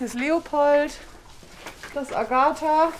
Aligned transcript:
hier 0.00 0.06
ist 0.06 0.18
Leopold, 0.18 0.92
das 1.92 2.10
Agatha, 2.10 2.90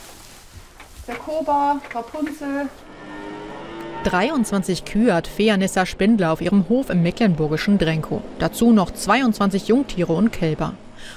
der 1.09 1.15
Koba, 1.15 1.81
Rapunzel. 1.95 2.69
23 4.05 4.85
Kühe 4.85 5.15
hat 5.15 5.27
Feanissa 5.27 5.87
Spindler 5.87 6.31
auf 6.31 6.43
ihrem 6.43 6.69
Hof 6.69 6.91
im 6.91 7.03
mecklenburgischen 7.03 7.79
Drenkow. 7.79 8.21
Dazu 8.39 8.73
noch 8.73 8.91
22 8.91 9.69
Jungtiere 9.69 10.13
und 10.13 10.31
Kälber. 10.31 10.75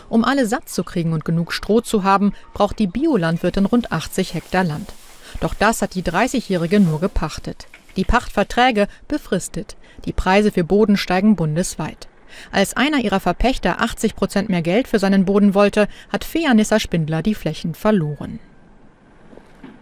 Um 0.08 0.24
alle 0.24 0.46
satt 0.46 0.70
zu 0.70 0.86
kriegen 0.86 1.12
und 1.12 1.26
genug 1.26 1.52
Stroh 1.52 1.82
zu 1.82 2.04
haben, 2.04 2.32
braucht 2.54 2.80
die 2.80 2.88
Biolandwirtin 2.88 3.66
rund 3.66 3.92
80 3.92 4.36
Hektar 4.36 4.64
Land. 4.64 4.94
Doch 5.42 5.54
das 5.54 5.82
hat 5.82 5.96
die 5.96 6.04
30-Jährige 6.04 6.80
nur 6.80 7.02
gepachtet. 7.02 7.68
Die 7.98 8.06
Pachtverträge 8.06 8.88
befristet. 9.10 9.76
Die 10.06 10.14
Preise 10.14 10.54
für 10.54 10.64
Boden 10.64 10.96
steigen 10.96 11.36
bundesweit. 11.36 12.08
Als 12.52 12.76
einer 12.76 13.00
ihrer 13.00 13.20
Verpächter 13.20 13.82
80 13.82 14.16
Prozent 14.16 14.50
mehr 14.50 14.62
Geld 14.62 14.88
für 14.88 15.00
seinen 15.00 15.26
Boden 15.26 15.54
wollte, 15.54 15.88
hat 16.12 16.24
Feanissa 16.24 16.80
Spindler 16.80 17.22
die 17.22 17.36
Flächen 17.36 17.76
verloren. 17.76 18.40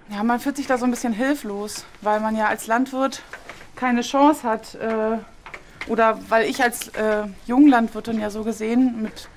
Ja, 0.10 0.24
man 0.24 0.40
fühlt 0.40 0.58
sich 0.58 0.68
da 0.68 0.78
so 0.78 0.86
ein 0.86 0.92
bisschen 0.92 1.14
hilflos, 1.14 1.86
weil 2.02 2.20
man 2.20 2.36
ja 2.36 2.48
als 2.48 2.68
Landwirt 2.68 3.22
keine 3.76 4.02
Chance 4.02 4.44
hat. 4.44 4.76
Äh, 4.76 5.18
oder 5.88 6.20
weil 6.30 6.50
ich 6.50 6.62
als 6.62 6.90
äh, 6.90 7.24
Junglandwirtin 7.48 8.20
ja 8.20 8.30
so 8.30 8.44
gesehen 8.44 9.02
mit 9.02 9.30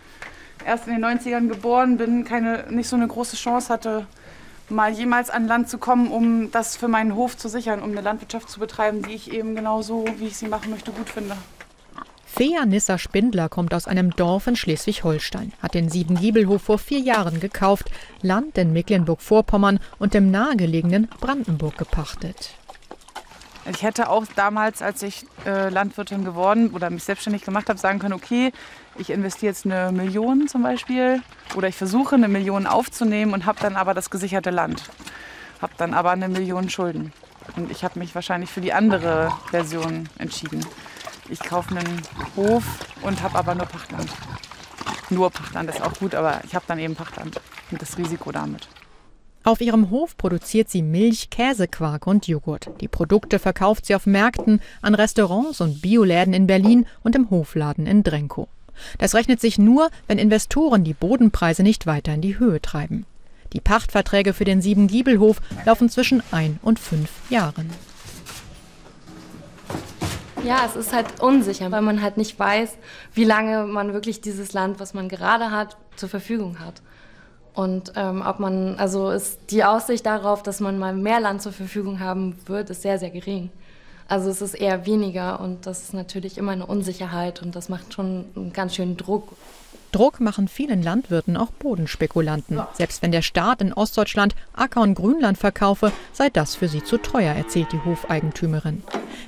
erst 0.67 0.87
in 0.87 0.95
den 0.95 1.05
90ern 1.05 1.49
geboren 1.49 1.97
bin, 1.97 2.25
keine, 2.25 2.67
nicht 2.71 2.89
so 2.89 2.97
eine 2.97 3.07
große 3.07 3.37
Chance 3.37 3.73
hatte, 3.73 4.07
mal 4.69 4.93
jemals 4.93 5.31
an 5.31 5.47
Land 5.47 5.69
zu 5.69 5.79
kommen, 5.79 6.11
um 6.11 6.51
das 6.51 6.77
für 6.77 6.89
meinen 6.89 7.15
Hof 7.15 7.37
zu 7.37 7.49
sichern, 7.49 7.83
um 7.83 7.91
eine 7.91 8.01
Landwirtschaft 8.01 8.49
zu 8.49 8.61
betreiben, 8.61 9.03
die 9.03 9.13
ich 9.13 9.33
eben 9.33 9.55
genauso, 9.55 10.05
wie 10.19 10.27
ich 10.27 10.37
sie 10.37 10.49
machen 10.49 10.71
möchte, 10.71 10.91
gut 10.91 11.09
finde. 11.09 11.37
Fea 12.37 12.67
Nissa 12.67 12.99
Spindler 12.99 13.49
kommt 13.49 13.73
aus 13.75 13.87
einem 13.87 14.11
Dorf 14.11 14.49
in 14.49 14.57
Schleswig-Holstein, 14.57 15.53
hat 15.63 15.75
den 15.75 15.89
Siebengiebelhof 15.89 16.63
vor 16.63 16.79
vier 16.79 16.99
Jahren 16.99 17.39
gekauft, 17.39 17.93
Land 18.23 18.59
in 18.59 18.73
Mecklenburg-Vorpommern 18.73 19.79
und 20.01 20.15
dem 20.15 20.33
nahegelegenen 20.33 21.07
Brandenburg 21.21 21.79
gepachtet. 21.79 22.51
Ich 23.71 23.85
hätte 23.85 24.09
auch 24.11 24.25
damals, 24.35 24.83
als 24.83 25.05
ich 25.05 25.25
äh, 25.47 25.69
Landwirtin 25.69 26.25
geworden 26.25 26.73
oder 26.75 26.91
mich 26.91 27.05
selbstständig 27.05 27.45
gemacht 27.45 27.69
habe, 27.69 27.79
sagen 27.79 28.01
können, 28.01 28.15
okay, 28.15 28.53
ich 28.99 29.11
investiere 29.11 29.53
jetzt 29.53 29.65
eine 29.65 29.93
Million 29.93 30.49
zum 30.49 30.65
Beispiel 30.65 31.23
oder 31.55 31.69
ich 31.69 31.77
versuche 31.77 32.17
eine 32.17 32.27
Million 32.27 32.67
aufzunehmen 32.67 33.33
und 33.33 33.47
habe 33.47 33.61
dann 33.61 33.77
aber 33.77 33.95
das 33.95 34.11
gesicherte 34.11 34.51
Land, 34.51 34.83
habe 35.63 35.75
dann 35.77 35.95
aber 35.95 36.11
eine 36.11 36.29
Million 36.29 36.69
Schulden. 36.69 37.13
Und 37.55 37.71
ich 37.71 37.85
habe 37.85 38.01
mich 38.01 38.13
wahrscheinlich 38.13 38.51
für 38.51 38.61
die 38.61 38.73
andere 38.73 39.31
Version 39.53 40.09
entschieden. 40.19 40.67
Ich 41.29 41.41
kaufe 41.41 41.77
einen 41.77 42.03
Hof 42.37 42.65
und 43.03 43.23
habe 43.23 43.39
aber 43.39 43.55
nur 43.55 43.67
Pachtland. 43.67 44.11
Nur 45.11 45.31
Pachtland 45.31 45.71
ist 45.71 45.83
auch 45.83 45.95
gut, 45.95 46.15
aber 46.15 46.41
ich 46.45 46.55
habe 46.55 46.65
dann 46.69 46.79
eben 46.79 46.95
Pachtland 46.95 47.41
und 47.71 47.81
das 47.81 47.97
Risiko 47.97 48.33
damit. 48.33 48.69
Auf 49.43 49.61
ihrem 49.61 49.91
Hof 49.91 50.17
produziert 50.17 50.71
sie 50.71 50.81
Milch, 50.81 51.29
Käse, 51.29 51.69
Quark 51.69 52.07
und 52.07 52.27
Joghurt. 52.27 52.71
Die 52.81 52.89
Produkte 52.89 53.39
verkauft 53.39 53.85
sie 53.85 53.95
auf 53.95 54.07
Märkten, 54.07 54.61
an 54.81 54.95
Restaurants 54.95 55.61
und 55.61 55.83
Bioläden 55.83 56.33
in 56.33 56.47
Berlin 56.47 56.87
und 57.03 57.15
im 57.15 57.29
Hofladen 57.29 57.87
in 57.87 58.03
Drenkow. 58.03 58.49
Das 58.99 59.15
rechnet 59.15 59.41
sich 59.41 59.59
nur, 59.59 59.91
wenn 60.07 60.19
Investoren 60.19 60.83
die 60.83 60.95
Bodenpreise 60.95 61.63
nicht 61.63 61.87
weiter 61.87 62.15
in 62.15 62.23
die 62.23 62.39
Höhe 62.39 62.61
treiben. 62.63 63.05
Die 63.53 63.61
Pachtverträge 63.61 64.33
für 64.33 64.45
den 64.45 64.63
Siebengiebelhof 64.63 65.41
laufen 65.67 65.89
zwischen 65.91 66.23
ein 66.33 66.59
und 66.63 66.79
fünf 66.79 67.11
Jahren. 67.31 67.71
Ja, 70.45 70.67
es 70.67 70.77
ist 70.77 70.93
halt 70.93 71.23
unsicher, 71.23 71.73
weil 71.73 71.81
man 71.81 72.03
halt 72.03 72.19
nicht 72.19 72.39
weiß, 72.39 72.77
wie 73.15 73.25
lange 73.25 73.65
man 73.65 73.95
wirklich 73.95 74.21
dieses 74.21 74.53
Land, 74.53 74.79
was 74.79 74.93
man 74.93 75.09
gerade 75.09 75.51
hat, 75.51 75.79
zur 75.97 76.11
Verfügung 76.11 76.61
hat. 76.61 76.83
Und 77.55 77.93
ähm, 77.97 78.23
ob 78.27 78.41
man, 78.41 78.77
also 78.79 79.11
ist 79.11 79.39
die 79.49 79.65
Aussicht 79.65 80.05
darauf, 80.05 80.43
dass 80.43 80.61
man 80.61 80.79
mal 80.79 80.93
mehr 80.93 81.19
Land 81.19 81.41
zur 81.41 81.53
Verfügung 81.53 81.99
haben 81.99 82.37
wird, 82.45 82.69
ist 82.69 82.83
sehr, 82.83 82.99
sehr 82.99 83.09
gering. 83.09 83.49
Also 84.07 84.29
es 84.29 84.43
ist 84.43 84.53
eher 84.53 84.85
weniger 84.85 85.41
und 85.41 85.65
das 85.65 85.85
ist 85.85 85.95
natürlich 85.95 86.37
immer 86.37 86.53
eine 86.53 86.67
Unsicherheit 86.67 87.41
und 87.41 87.57
das 87.57 87.71
macht 87.71 87.95
schon 87.95 88.27
einen 88.37 88.53
ganz 88.53 88.75
schönen 88.75 88.99
Druck. 88.99 89.29
Druck 89.95 90.19
machen 90.19 90.49
vielen 90.49 90.83
Landwirten 90.83 91.37
auch 91.37 91.53
Bodenspekulanten. 91.53 92.61
Selbst 92.73 93.01
wenn 93.01 93.13
der 93.13 93.23
Staat 93.23 93.61
in 93.61 93.73
Ostdeutschland 93.73 94.35
Acker- 94.53 94.81
und 94.81 94.97
Grünland 94.97 95.39
verkaufe, 95.39 95.93
sei 96.13 96.31
das 96.31 96.57
für 96.57 96.67
sie 96.67 96.83
zu 96.83 96.99
teuer, 96.99 97.33
erzählt 97.33 97.71
die 97.71 97.85
Hofeigentümerin. 97.85 98.83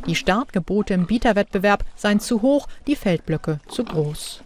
Die 0.09 0.17
Startgebote 0.17 0.93
im 0.93 1.07
Bieterwettbewerb 1.07 1.85
seien 1.95 2.19
zu 2.19 2.43
hoch, 2.43 2.67
die 2.89 2.97
Feldblöcke 2.97 3.61
zu 3.69 3.85
groß. 3.85 4.43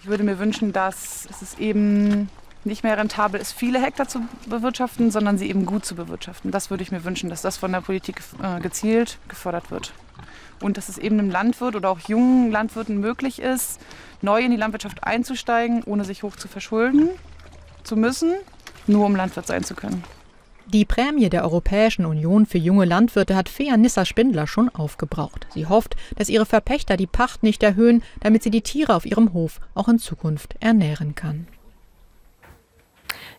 Ich 0.00 0.06
würde 0.06 0.24
mir 0.24 0.40
wünschen, 0.40 0.72
dass 0.72 1.28
es 1.40 1.56
eben 1.58 2.28
nicht 2.64 2.82
mehr 2.82 2.98
rentabel 2.98 3.40
ist, 3.40 3.52
viele 3.52 3.80
Hektar 3.80 4.08
zu 4.08 4.20
bewirtschaften, 4.46 5.12
sondern 5.12 5.38
sie 5.38 5.48
eben 5.48 5.64
gut 5.64 5.84
zu 5.84 5.94
bewirtschaften. 5.94 6.50
Das 6.50 6.70
würde 6.70 6.82
ich 6.82 6.90
mir 6.90 7.04
wünschen, 7.04 7.30
dass 7.30 7.42
das 7.42 7.56
von 7.56 7.70
der 7.70 7.82
Politik 7.82 8.20
äh, 8.42 8.60
gezielt 8.60 9.18
gefördert 9.28 9.70
wird. 9.70 9.92
Und 10.60 10.76
dass 10.76 10.88
es 10.88 10.98
eben 10.98 11.18
einem 11.18 11.30
Landwirt 11.30 11.76
oder 11.76 11.90
auch 11.90 12.00
jungen 12.00 12.50
Landwirten 12.50 12.98
möglich 12.98 13.40
ist, 13.40 13.80
neu 14.22 14.40
in 14.40 14.50
die 14.50 14.56
Landwirtschaft 14.56 15.04
einzusteigen, 15.04 15.82
ohne 15.84 16.04
sich 16.04 16.22
hoch 16.22 16.36
zu 16.36 16.48
verschulden 16.48 17.10
zu 17.84 17.96
müssen, 17.96 18.34
nur 18.86 19.06
um 19.06 19.16
Landwirt 19.16 19.46
sein 19.46 19.64
zu 19.64 19.74
können. 19.74 20.02
Die 20.68 20.84
Prämie 20.84 21.28
der 21.28 21.44
Europäischen 21.44 22.04
Union 22.04 22.44
für 22.44 22.58
junge 22.58 22.86
Landwirte 22.86 23.36
hat 23.36 23.48
Fea 23.48 23.76
Nissa 23.76 24.04
Spindler 24.04 24.48
schon 24.48 24.68
aufgebraucht. 24.68 25.46
Sie 25.54 25.66
hofft, 25.66 25.94
dass 26.16 26.28
ihre 26.28 26.44
Verpächter 26.44 26.96
die 26.96 27.06
Pacht 27.06 27.44
nicht 27.44 27.62
erhöhen, 27.62 28.02
damit 28.18 28.42
sie 28.42 28.50
die 28.50 28.62
Tiere 28.62 28.96
auf 28.96 29.06
ihrem 29.06 29.32
Hof 29.32 29.60
auch 29.74 29.86
in 29.86 30.00
Zukunft 30.00 30.56
ernähren 30.58 31.14
kann. 31.14 31.46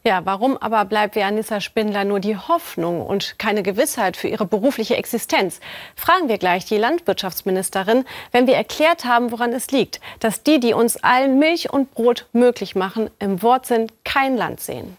Ja, 0.04 0.26
warum 0.26 0.58
aber 0.58 0.86
bleibt 0.86 1.16
Veanissa 1.16 1.60
Spindler 1.60 2.04
nur 2.04 2.20
die 2.20 2.38
Hoffnung 2.38 3.06
und 3.06 3.40
keine 3.40 3.64
Gewissheit 3.64 4.18
für 4.18 4.28
ihre 4.28 4.46
berufliche 4.46 4.96
Existenz? 4.96 5.60
Fragen 5.96 6.30
wir 6.30 6.38
gleich 6.38 6.66
die 6.66 6.78
Landwirtschaftsministerin, 6.78 8.06
wenn 8.32 8.48
wir 8.48 8.56
erklärt 8.56 9.06
haben, 9.06 9.32
woran 9.32 9.54
es 9.54 9.72
liegt, 9.72 10.00
dass 10.20 10.44
die, 10.44 10.60
die 10.60 10.74
uns 10.74 10.98
allen 10.98 11.40
Milch 11.40 11.72
und 11.72 11.94
Brot 11.94 12.28
möglich 12.34 12.76
machen, 12.76 13.10
im 13.20 13.42
Wortsinn 13.42 13.92
kein 14.04 14.38
Land 14.38 14.62
sehen. 14.62 14.98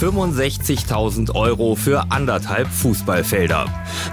65.000 0.00 1.34
Euro 1.34 1.74
für 1.74 2.10
anderthalb 2.10 2.68
Fußballfelder. 2.68 3.64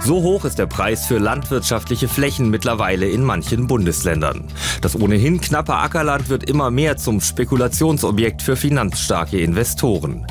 So 0.02 0.22
hoch 0.22 0.46
ist 0.46 0.58
der 0.58 0.64
Preis 0.66 1.04
für 1.04 1.18
landwirtschaftliche 1.18 2.08
Flächen 2.08 2.48
mittlerweile 2.48 3.06
in 3.06 3.22
manchen 3.22 3.66
Bundesländern. 3.66 4.48
Das 4.84 5.00
ohnehin 5.00 5.40
knappe 5.40 5.74
Ackerland 5.74 6.28
wird 6.28 6.44
immer 6.44 6.70
mehr 6.70 6.98
zum 6.98 7.22
Spekulationsobjekt 7.22 8.42
für 8.42 8.54
finanzstarke 8.54 9.40
Investoren. 9.40 10.26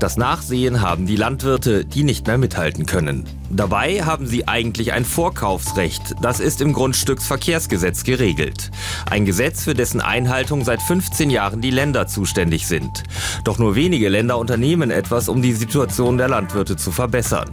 Das 0.00 0.16
Nachsehen 0.16 0.80
haben 0.80 1.04
die 1.04 1.16
Landwirte, 1.16 1.84
die 1.84 2.04
nicht 2.04 2.26
mehr 2.26 2.38
mithalten 2.38 2.86
können. 2.86 3.28
Dabei 3.50 4.02
haben 4.04 4.26
sie 4.26 4.48
eigentlich 4.48 4.94
ein 4.94 5.04
Vorkaufsrecht. 5.04 6.14
Das 6.22 6.40
ist 6.40 6.62
im 6.62 6.72
Grundstücksverkehrsgesetz 6.72 8.02
geregelt. 8.04 8.70
Ein 9.10 9.26
Gesetz, 9.26 9.64
für 9.64 9.74
dessen 9.74 10.00
Einhaltung 10.00 10.64
seit 10.64 10.80
15 10.80 11.28
Jahren 11.28 11.60
die 11.60 11.70
Länder 11.70 12.06
zuständig 12.06 12.66
sind. 12.66 13.04
Doch 13.44 13.58
nur 13.58 13.74
wenige 13.74 14.08
Länder 14.08 14.38
unternehmen 14.38 14.90
etwas, 14.90 15.28
um 15.28 15.42
die 15.42 15.52
Situation 15.52 16.16
der 16.16 16.28
Landwirte 16.28 16.76
zu 16.76 16.92
verbessern. 16.92 17.50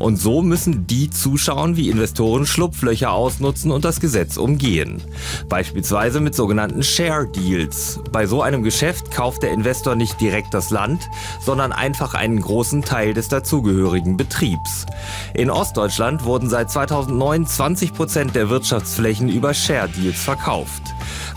Und 0.00 0.16
so 0.16 0.42
müssen 0.42 0.86
die 0.88 1.10
zuschauen, 1.10 1.76
wie 1.76 1.90
Investoren 1.90 2.46
Schlupflöcher 2.46 3.12
ausnutzen 3.12 3.70
und 3.70 3.84
das 3.84 4.00
Gesetz 4.00 4.36
umgehen. 4.36 5.00
Beispielsweise 5.48 5.91
mit 5.92 6.34
sogenannten 6.34 6.82
Share 6.82 7.26
Deals. 7.26 8.00
Bei 8.12 8.26
so 8.26 8.40
einem 8.40 8.62
Geschäft 8.62 9.10
kauft 9.10 9.42
der 9.42 9.52
Investor 9.52 9.94
nicht 9.94 10.18
direkt 10.22 10.54
das 10.54 10.70
Land, 10.70 11.10
sondern 11.38 11.70
einfach 11.70 12.14
einen 12.14 12.40
großen 12.40 12.80
Teil 12.80 13.12
des 13.12 13.28
dazugehörigen 13.28 14.16
Betriebs. 14.16 14.86
In 15.34 15.50
Ostdeutschland 15.50 16.24
wurden 16.24 16.48
seit 16.48 16.70
2009 16.70 17.46
20 17.46 17.92
Prozent 17.92 18.34
der 18.34 18.48
Wirtschaftsflächen 18.48 19.28
über 19.28 19.52
Share 19.52 19.90
Deals 19.90 20.22
verkauft. 20.22 20.82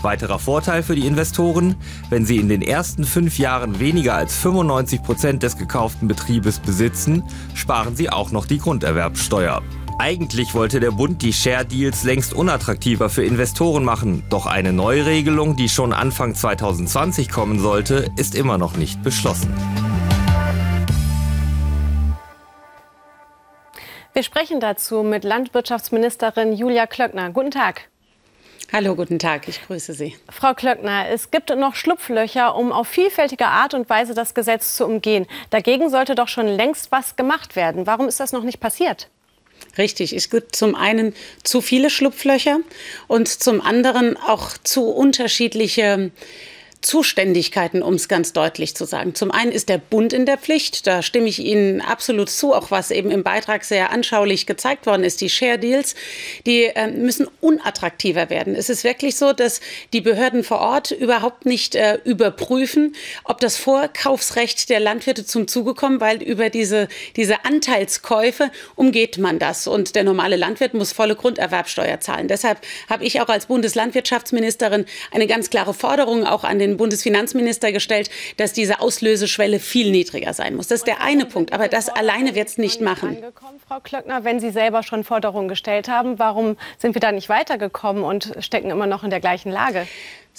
Weiterer 0.00 0.38
Vorteil 0.38 0.82
für 0.82 0.94
die 0.94 1.06
Investoren, 1.06 1.74
wenn 2.08 2.24
sie 2.24 2.38
in 2.38 2.48
den 2.48 2.62
ersten 2.62 3.04
fünf 3.04 3.38
Jahren 3.38 3.78
weniger 3.78 4.14
als 4.14 4.36
95 4.36 5.02
Prozent 5.02 5.42
des 5.42 5.58
gekauften 5.58 6.08
Betriebes 6.08 6.60
besitzen, 6.60 7.24
sparen 7.52 7.94
sie 7.94 8.08
auch 8.08 8.30
noch 8.30 8.46
die 8.46 8.58
Grunderwerbsteuer. 8.58 9.62
Eigentlich 9.98 10.54
wollte 10.54 10.78
der 10.78 10.90
Bund 10.90 11.22
die 11.22 11.32
Share 11.32 11.64
Deals 11.64 12.04
längst 12.04 12.34
unattraktiver 12.34 13.08
für 13.08 13.24
Investoren 13.24 13.82
machen, 13.82 14.24
doch 14.28 14.44
eine 14.44 14.74
Neuregelung, 14.74 15.56
die 15.56 15.70
schon 15.70 15.94
Anfang 15.94 16.34
2020 16.34 17.30
kommen 17.30 17.58
sollte, 17.58 18.10
ist 18.16 18.34
immer 18.34 18.58
noch 18.58 18.76
nicht 18.76 19.02
beschlossen. 19.02 19.54
Wir 24.12 24.22
sprechen 24.22 24.60
dazu 24.60 25.02
mit 25.02 25.24
Landwirtschaftsministerin 25.24 26.52
Julia 26.52 26.86
Klöckner. 26.86 27.30
Guten 27.30 27.50
Tag. 27.50 27.88
Hallo, 28.72 28.96
guten 28.96 29.18
Tag, 29.18 29.48
ich 29.48 29.64
grüße 29.66 29.94
Sie. 29.94 30.14
Frau 30.28 30.52
Klöckner, 30.52 31.08
es 31.08 31.30
gibt 31.30 31.48
noch 31.56 31.74
Schlupflöcher, 31.74 32.54
um 32.54 32.70
auf 32.70 32.86
vielfältige 32.86 33.46
Art 33.46 33.72
und 33.72 33.88
Weise 33.88 34.12
das 34.12 34.34
Gesetz 34.34 34.74
zu 34.76 34.84
umgehen. 34.84 35.26
Dagegen 35.48 35.88
sollte 35.88 36.14
doch 36.14 36.28
schon 36.28 36.48
längst 36.48 36.92
was 36.92 37.16
gemacht 37.16 37.56
werden. 37.56 37.86
Warum 37.86 38.08
ist 38.08 38.20
das 38.20 38.32
noch 38.32 38.42
nicht 38.42 38.60
passiert? 38.60 39.08
Richtig, 39.78 40.14
es 40.14 40.30
gibt 40.30 40.56
zum 40.56 40.74
einen 40.74 41.14
zu 41.42 41.60
viele 41.60 41.90
Schlupflöcher 41.90 42.60
und 43.08 43.28
zum 43.28 43.60
anderen 43.60 44.16
auch 44.16 44.56
zu 44.62 44.88
unterschiedliche 44.88 46.10
Zuständigkeiten, 46.80 47.82
um 47.82 47.94
es 47.94 48.08
ganz 48.08 48.32
deutlich 48.32 48.76
zu 48.76 48.84
sagen. 48.84 49.14
Zum 49.14 49.30
einen 49.30 49.52
ist 49.52 49.68
der 49.68 49.78
Bund 49.78 50.12
in 50.12 50.26
der 50.26 50.38
Pflicht, 50.38 50.86
da 50.86 51.02
stimme 51.02 51.28
ich 51.28 51.38
Ihnen 51.38 51.80
absolut 51.80 52.30
zu, 52.30 52.54
auch 52.54 52.70
was 52.70 52.90
eben 52.90 53.10
im 53.10 53.22
Beitrag 53.22 53.64
sehr 53.64 53.90
anschaulich 53.90 54.46
gezeigt 54.46 54.86
worden 54.86 55.04
ist. 55.04 55.20
Die 55.20 55.30
Share 55.30 55.58
Deals, 55.58 55.94
die 56.44 56.64
äh, 56.64 56.88
müssen 56.88 57.28
unattraktiver 57.40 58.30
werden. 58.30 58.54
Es 58.54 58.68
ist 58.68 58.84
wirklich 58.84 59.16
so, 59.16 59.32
dass 59.32 59.60
die 59.92 60.00
Behörden 60.00 60.44
vor 60.44 60.60
Ort 60.60 60.90
überhaupt 60.90 61.46
nicht 61.46 61.74
äh, 61.74 61.98
überprüfen, 62.04 62.94
ob 63.24 63.40
das 63.40 63.56
Vorkaufsrecht 63.56 64.68
der 64.68 64.80
Landwirte 64.80 65.24
zum 65.24 65.48
Zuge 65.48 65.74
kommt, 65.74 66.00
weil 66.00 66.22
über 66.22 66.50
diese, 66.50 66.88
diese 67.16 67.44
Anteilskäufe 67.44 68.50
umgeht 68.74 69.18
man 69.18 69.38
das. 69.38 69.66
Und 69.66 69.94
der 69.94 70.04
normale 70.04 70.36
Landwirt 70.36 70.74
muss 70.74 70.92
volle 70.92 71.16
Grunderwerbsteuer 71.16 72.00
zahlen. 72.00 72.28
Deshalb 72.28 72.60
habe 72.88 73.04
ich 73.04 73.20
auch 73.20 73.28
als 73.28 73.46
Bundeslandwirtschaftsministerin 73.46 74.86
eine 75.10 75.26
ganz 75.26 75.50
klare 75.50 75.74
Forderung 75.74 76.26
auch 76.26 76.44
an 76.44 76.58
den 76.58 76.65
Bundesfinanzminister 76.74 77.72
gestellt, 77.72 78.10
dass 78.36 78.52
diese 78.52 78.80
Auslöseschwelle 78.80 79.60
viel 79.60 79.90
niedriger 79.90 80.32
sein 80.32 80.56
muss. 80.56 80.68
Das 80.68 80.80
ist 80.80 80.86
der 80.86 81.00
eine 81.00 81.26
Punkt. 81.26 81.52
Aber 81.52 81.68
das 81.68 81.88
alleine 81.88 82.34
wird 82.34 82.48
es 82.48 82.58
nicht 82.58 82.80
machen. 82.80 83.18
Frau 83.68 83.80
Klöckner, 83.80 84.24
wenn 84.24 84.40
Sie 84.40 84.50
selber 84.50 84.82
schon 84.82 85.04
Forderungen 85.04 85.48
gestellt 85.48 85.88
haben, 85.88 86.18
warum 86.18 86.56
sind 86.78 86.94
wir 86.94 87.00
da 87.00 87.12
nicht 87.12 87.28
weitergekommen 87.28 88.04
und 88.04 88.32
stecken 88.40 88.70
immer 88.70 88.86
noch 88.86 89.04
in 89.04 89.10
der 89.10 89.20
gleichen 89.20 89.50
Lage? 89.50 89.86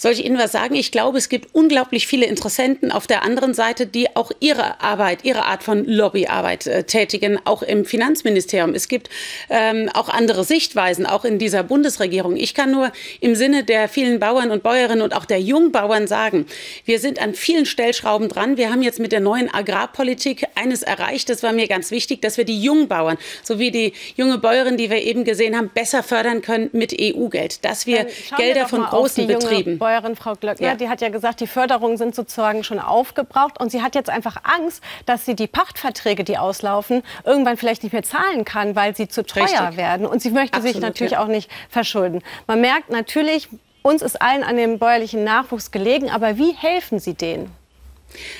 Soll 0.00 0.12
ich 0.12 0.24
Ihnen 0.24 0.38
was 0.38 0.52
sagen? 0.52 0.76
Ich 0.76 0.92
glaube, 0.92 1.18
es 1.18 1.28
gibt 1.28 1.56
unglaublich 1.56 2.06
viele 2.06 2.24
Interessenten 2.24 2.92
auf 2.92 3.08
der 3.08 3.24
anderen 3.24 3.52
Seite, 3.52 3.84
die 3.84 4.14
auch 4.14 4.30
ihre 4.38 4.80
Arbeit, 4.80 5.24
ihre 5.24 5.44
Art 5.46 5.64
von 5.64 5.84
Lobbyarbeit 5.84 6.68
äh, 6.68 6.84
tätigen, 6.84 7.40
auch 7.44 7.64
im 7.64 7.84
Finanzministerium. 7.84 8.74
Es 8.74 8.86
gibt 8.86 9.10
ähm, 9.50 9.90
auch 9.92 10.08
andere 10.08 10.44
Sichtweisen, 10.44 11.04
auch 11.04 11.24
in 11.24 11.40
dieser 11.40 11.64
Bundesregierung. 11.64 12.36
Ich 12.36 12.54
kann 12.54 12.70
nur 12.70 12.92
im 13.20 13.34
Sinne 13.34 13.64
der 13.64 13.88
vielen 13.88 14.20
Bauern 14.20 14.52
und 14.52 14.62
Bäuerinnen 14.62 15.02
und 15.02 15.16
auch 15.16 15.24
der 15.24 15.40
Jungbauern 15.40 16.06
sagen, 16.06 16.46
wir 16.84 17.00
sind 17.00 17.20
an 17.20 17.34
vielen 17.34 17.66
Stellschrauben 17.66 18.28
dran. 18.28 18.56
Wir 18.56 18.70
haben 18.70 18.82
jetzt 18.82 19.00
mit 19.00 19.10
der 19.10 19.18
neuen 19.18 19.52
Agrarpolitik 19.52 20.46
eines 20.54 20.84
erreicht. 20.84 21.28
Das 21.28 21.42
war 21.42 21.52
mir 21.52 21.66
ganz 21.66 21.90
wichtig, 21.90 22.22
dass 22.22 22.36
wir 22.36 22.44
die 22.44 22.62
Jungbauern 22.62 23.18
sowie 23.42 23.72
die 23.72 23.94
junge 24.14 24.38
Bäuerin, 24.38 24.76
die 24.76 24.90
wir 24.90 25.02
eben 25.02 25.24
gesehen 25.24 25.56
haben, 25.56 25.70
besser 25.74 26.04
fördern 26.04 26.40
können 26.40 26.70
mit 26.72 26.94
EU-Geld. 26.96 27.64
Dass 27.64 27.88
wir 27.88 28.06
Gelder 28.36 28.60
wir 28.60 28.68
von 28.68 28.84
großen 28.84 29.26
Betrieben 29.26 29.80
Steuerin, 29.88 30.16
Frau 30.16 30.34
Glöckner, 30.34 30.68
ja. 30.68 30.74
die 30.74 30.88
hat 30.88 31.00
ja 31.00 31.08
gesagt, 31.08 31.40
die 31.40 31.46
Förderungen 31.46 31.96
sind 31.96 32.14
sozusagen 32.14 32.62
schon 32.62 32.78
aufgebraucht. 32.78 33.58
Und 33.58 33.70
sie 33.70 33.82
hat 33.82 33.94
jetzt 33.94 34.10
einfach 34.10 34.36
Angst, 34.42 34.82
dass 35.06 35.24
sie 35.24 35.34
die 35.34 35.46
Pachtverträge, 35.46 36.24
die 36.24 36.36
auslaufen, 36.36 37.02
irgendwann 37.24 37.56
vielleicht 37.56 37.82
nicht 37.82 37.92
mehr 37.92 38.02
zahlen 38.02 38.44
kann, 38.44 38.76
weil 38.76 38.94
sie 38.94 39.08
zu 39.08 39.24
teuer 39.24 39.44
Richtig. 39.44 39.76
werden. 39.76 40.06
Und 40.06 40.20
sie 40.20 40.30
möchte 40.30 40.58
Absolut, 40.58 40.74
sich 40.74 40.82
natürlich 40.82 41.12
ja. 41.12 41.22
auch 41.22 41.28
nicht 41.28 41.50
verschulden. 41.70 42.22
Man 42.46 42.60
merkt 42.60 42.90
natürlich, 42.90 43.48
uns 43.82 44.02
ist 44.02 44.20
allen 44.20 44.42
an 44.42 44.56
dem 44.56 44.78
bäuerlichen 44.78 45.24
Nachwuchs 45.24 45.70
gelegen. 45.70 46.10
Aber 46.10 46.36
wie 46.36 46.52
helfen 46.52 46.98
Sie 46.98 47.14
denen? 47.14 47.50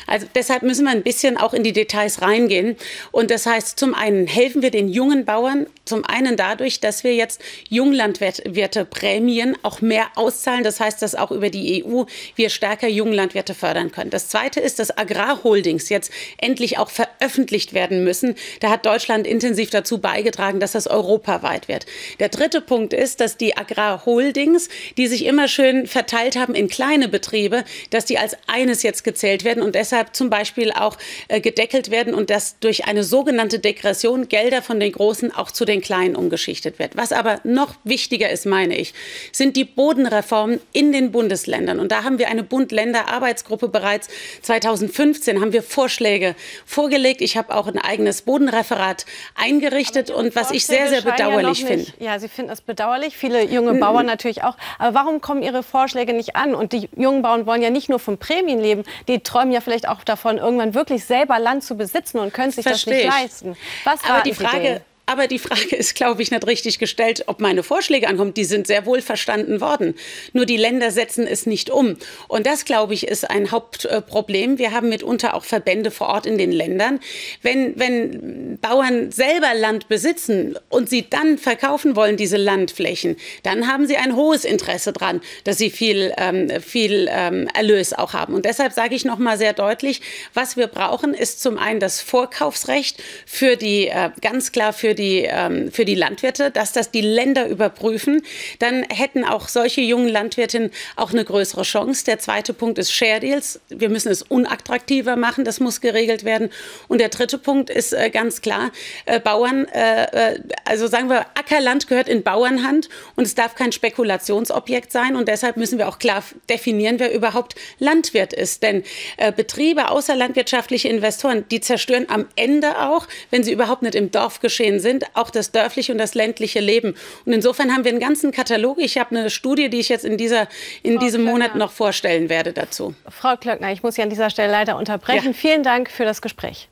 Also 0.07 0.27
deshalb 0.35 0.63
müssen 0.63 0.85
wir 0.85 0.91
ein 0.91 1.03
bisschen 1.03 1.37
auch 1.37 1.53
in 1.53 1.63
die 1.63 1.73
Details 1.73 2.23
reingehen. 2.23 2.77
Und 3.13 3.31
das 3.31 3.47
heißt, 3.47 3.79
zum 3.79 3.95
einen 3.95 4.27
helfen 4.27 4.63
wir 4.63 4.71
den 4.71 4.89
jungen 4.89 5.25
Bauern, 5.25 5.67
zum 5.85 6.05
einen 6.05 6.37
dadurch, 6.37 6.81
dass 6.81 7.05
wir 7.05 7.15
jetzt 7.15 7.41
Junglandwirte 7.69 8.85
Prämien 8.85 9.57
auch 9.63 9.81
mehr 9.81 10.07
auszahlen. 10.17 10.65
Das 10.65 10.81
heißt, 10.81 11.01
dass 11.03 11.15
auch 11.15 11.31
über 11.31 11.51
die 11.51 11.85
EU 11.85 12.05
wir 12.37 12.51
stärker 12.51 12.89
Junglandwirte 12.89 13.55
fördern 13.55 13.91
können. 13.91 14.11
Das 14.11 14.29
zweite 14.29 14.61
ist, 14.61 14.79
dass 14.79 14.97
Agrarholdings 14.97 15.89
jetzt 15.89 16.13
endlich 16.39 16.79
auch 16.79 16.91
veröffentlicht 16.91 17.73
werden 17.73 18.05
müssen. 18.05 18.35
Da 18.61 18.71
hat 18.71 18.87
Deutschland 18.87 19.27
intensiv 19.27 19.71
dazu 19.71 19.99
beigetragen, 19.99 20.61
dass 20.61 20.73
das 20.73 20.87
europaweit 20.87 21.69
wird. 21.69 21.87
Der 22.21 22.29
dritte 22.29 22.61
Punkt 22.61 22.93
ist, 22.93 23.21
dass 23.21 23.37
die 23.37 23.57
Agrarholdings, 23.57 24.69
die 24.97 25.07
sich 25.07 25.25
immer 25.25 25.49
schön 25.49 25.87
verteilt 25.87 26.37
haben 26.37 26.55
in 26.55 26.69
kleine 26.69 27.09
Betriebe, 27.09 27.65
dass 27.91 28.05
die 28.05 28.19
als 28.19 28.37
eines 28.47 28.83
jetzt 28.83 29.05
gezählt 29.05 29.45
werden 29.45 29.58
werden 29.59 29.63
und 29.63 29.75
deshalb 29.75 30.15
zum 30.15 30.31
Beispiel 30.31 30.73
auch 30.73 30.97
äh, 31.29 31.41
gedeckelt 31.41 31.91
werden 31.91 32.15
und 32.15 32.31
dass 32.31 32.59
durch 32.61 32.87
eine 32.87 33.05
sogenannte 33.05 33.59
Degression 33.59 34.29
Gelder 34.29 34.63
von 34.63 34.81
den 34.81 34.93
Großen 34.93 35.35
auch 35.35 35.51
zu 35.51 35.65
den 35.65 35.81
Kleinen 35.81 36.17
umgeschichtet 36.17 36.79
wird. 36.79 36.97
Was 36.97 37.13
aber 37.13 37.41
noch 37.45 37.75
wichtiger 37.85 38.31
ist, 38.31 38.47
meine 38.47 38.77
ich, 38.77 38.95
sind 39.33 39.57
die 39.57 39.65
Bodenreformen 39.65 40.61
in 40.73 40.93
den 40.93 41.13
Bundesländern. 41.13 41.81
Und 41.81 41.93
da 41.93 42.05
haben 42.05 42.19
wir 42.19 42.29
eine 42.29 42.43
Bund-Länder-Arbeitsgruppe 42.43 43.69
bereits 43.69 44.09
2015 44.43 45.41
haben 45.41 45.53
wir 45.53 45.63
Vorschläge 45.63 46.35
vorgelegt. 46.65 47.21
Ich 47.21 47.37
habe 47.37 47.55
auch 47.55 47.67
ein 47.67 47.79
eigenes 47.79 48.23
Bodenreferat 48.23 49.07
eingerichtet 49.35 50.11
und 50.11 50.35
was 50.37 50.51
ich 50.51 50.67
sehr, 50.67 50.89
sehr 50.89 51.03
bedauerlich 51.03 51.61
ja 51.61 51.67
finde. 51.67 51.93
Ja, 51.99 52.19
Sie 52.19 52.29
finden 52.29 52.51
das 52.51 52.61
bedauerlich. 52.61 53.17
Viele 53.17 53.45
junge 53.45 53.75
Bauern 53.75 54.07
natürlich 54.15 54.45
auch. 54.45 54.57
Aber 54.79 54.95
warum 54.95 55.21
kommen 55.21 55.43
Ihre 55.43 55.63
Vorschläge 55.63 56.13
nicht 56.13 56.37
an? 56.37 56.55
Und 56.55 56.73
die 56.73 56.89
jungen 56.97 57.23
Bauern 57.23 57.47
wollen 57.47 57.63
ja 57.63 57.71
nicht 57.71 57.89
nur 57.89 57.99
von 57.99 58.19
Prämien 58.19 58.61
leben, 58.61 58.85
die 59.09 59.21
träumen 59.21 59.48
träumen 59.49 59.53
ja 59.53 59.61
vielleicht 59.61 59.89
auch 59.89 60.05
davon, 60.05 60.39
irgendwann 60.39 60.75
wirklich 60.75 61.05
selber 61.05 61.39
Land 61.39 61.65
zu 61.65 61.77
besitzen 61.77 62.19
und 62.19 62.33
können 62.33 62.53
sich 62.53 62.65
Versteh 62.65 62.91
das 62.91 63.05
nicht 63.05 63.21
leisten. 63.21 63.57
Was 63.85 64.05
Aber 64.05 64.23
die 64.23 64.35
Frage, 64.35 64.83
aber 65.09 65.27
die 65.27 65.39
Frage 65.39 65.75
ist, 65.75 65.95
glaube 65.95 66.21
ich, 66.23 66.31
nicht 66.31 66.47
richtig 66.47 66.79
gestellt, 66.79 67.25
ob 67.27 67.41
meine 67.41 67.63
Vorschläge 67.63 68.09
ankommen. 68.09 68.35
Die 68.35 68.45
sind 68.45 68.67
sehr 68.67 68.85
wohl 68.85 69.01
verstanden 69.01 69.63
worden. 69.63 69.95
Nur 70.35 70.45
die 70.45 70.59
Länder 70.59 70.91
setzen 70.91 71.27
es 71.27 71.47
nicht 71.47 71.71
um. 71.71 71.97
Und 72.29 72.47
das, 72.47 72.67
glaube 72.67 72.93
ich, 72.93 73.09
ist 73.09 73.29
ein 73.29 73.51
Hauptproblem. 73.51 74.59
Wir 74.59 74.73
haben 74.73 74.91
mitunter 74.91 75.33
auch 75.33 75.45
Verbände 75.45 75.91
vor 75.91 76.09
Ort 76.09 76.27
in 76.27 76.37
den 76.37 76.53
Ländern. 76.53 77.01
Wenn, 77.41 77.79
wenn 77.79 78.59
Bauern 78.61 79.11
selber 79.11 79.55
Land 79.55 79.89
besitzen 79.89 80.59
und 80.69 80.91
sie 80.91 81.09
dann 81.09 81.39
verkaufen 81.39 81.97
wollen, 81.97 82.19
diese 82.19 82.37
Landflächen, 82.37 83.17
dann 83.45 83.67
haben 83.67 83.87
sie 83.87 83.97
ein 83.97 84.15
hohes 84.15 84.45
Interesse 84.45 84.93
daran, 84.93 85.23
dass 85.45 85.57
sie 85.57 85.71
viel, 85.71 86.13
ähm, 86.19 86.51
viel 86.61 87.09
ähm, 87.11 87.49
Erlös 87.55 87.95
auch 87.95 88.13
haben. 88.13 88.35
Und 88.35 88.45
deshalb 88.45 88.75
sage 88.75 88.95
ich 88.95 89.07
noch 89.07 89.19
mal 89.19 89.39
sehr 89.39 89.55
deutlich, 89.55 90.03
was 90.35 90.59
wir 90.59 90.67
brauchen, 90.67 91.15
ist 91.15 91.41
zum 91.41 91.57
einen 91.57 91.81
das 91.81 92.03
Vorkaufsrecht 92.03 93.03
für 93.25 93.57
die, 93.57 93.89
äh, 93.89 94.11
ganz 94.21 94.53
klar 94.53 94.75
für 94.75 94.98
die, 94.99 95.27
ähm, 95.29 95.71
für 95.73 95.85
die 95.85 95.95
Landwirte, 95.95 96.51
dass 96.51 96.73
das 96.73 96.91
die 96.91 97.01
Länder 97.01 97.49
überprüfen. 97.49 98.23
Dann 98.59 98.83
hätten 98.83 99.25
auch 99.25 99.49
solche 99.49 99.81
jungen 99.81 100.09
Landwirtinnen 100.09 100.71
auch 100.97 101.13
eine 101.13 101.25
größere 101.25 101.63
Chance. 101.63 102.05
Der 102.05 102.19
zweite 102.19 102.53
Punkt 102.53 102.79
ist 102.79 102.93
Share 102.93 103.21
Deals. 103.21 103.61
Wir 103.69 103.89
müssen 103.89 104.11
es 104.11 104.23
unattraktiver 104.23 105.17
machen. 105.17 105.45
Das 105.45 105.61
muss 105.61 105.81
geregelt 105.81 106.25
werden. 106.25 106.51
Und 106.89 107.01
der 107.01 107.09
dritte 107.09 107.39
Punkt 107.39 107.71
ist 107.71 107.93
äh, 107.93 108.11
ganz 108.11 108.41
klar, 108.41 108.71
äh, 109.07 109.21
Bauern, 109.21 109.67
äh, 109.69 110.35
äh 110.35 110.41
also 110.65 110.87
sagen 110.87 111.09
wir, 111.09 111.21
Ackerland 111.35 111.87
gehört 111.87 112.09
in 112.09 112.23
Bauernhand 112.23 112.89
und 113.17 113.27
es 113.27 113.35
darf 113.35 113.55
kein 113.55 113.73
Spekulationsobjekt 113.73 114.93
sein. 114.93 115.17
Und 115.17 115.29
deshalb 115.29 115.57
müssen 115.57 115.79
wir 115.79 115.89
auch 115.89 115.99
klar 115.99 116.23
definieren, 116.51 116.99
wer 116.99 117.15
überhaupt 117.15 117.55
Landwirt 117.79 118.33
ist. 118.33 118.63
Denn 118.63 118.83
äh, 119.17 119.33
Betriebe, 119.33 119.91
außerlandwirtschaftliche 119.91 120.89
Investoren, 120.89 121.45
die 121.51 121.61
zerstören 121.61 122.07
am 122.09 122.27
Ende 122.37 122.79
auch, 122.81 123.07
wenn 123.31 123.45
sie 123.45 123.53
überhaupt 123.53 123.83
nicht 123.83 123.95
im 123.95 124.11
Dorf 124.11 124.41
geschehen 124.41 124.81
sind, 124.81 124.88
sind, 124.89 125.05
auch 125.15 125.31
das 125.31 125.53
dörfliche 125.53 125.93
und 125.93 125.99
das 125.99 126.15
ländliche 126.15 126.61
Leben. 126.61 126.95
Und 127.25 127.33
insofern 127.33 127.73
haben 127.73 127.85
wir 127.85 127.91
einen 127.91 128.01
ganzen 128.01 128.33
Katalog. 128.33 128.79
Ich 128.81 128.97
habe 128.99 129.17
eine 129.17 129.31
Studie, 129.31 129.69
die 129.69 129.81
ich 129.81 129.89
jetzt 129.89 130.05
in, 130.05 130.17
dieser, 130.17 130.49
in 130.83 130.99
diesem 130.99 131.23
Klöckner. 131.23 131.33
Monat 131.33 131.55
noch 131.57 131.73
vorstellen 131.73 132.29
werde 132.29 132.53
dazu. 132.53 132.95
Frau 133.09 133.37
Klöckner, 133.37 133.73
ich 133.73 133.83
muss 133.83 133.95
Sie 133.97 134.03
an 134.03 134.11
dieser 134.11 134.31
Stelle 134.31 134.51
leider 134.51 134.77
unterbrechen. 134.77 135.33
Ja. 135.33 135.33
Vielen 135.33 135.63
Dank 135.63 135.91
für 135.91 136.05
das 136.05 136.23
Gespräch. 136.23 136.69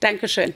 Dankeschön. 0.00 0.54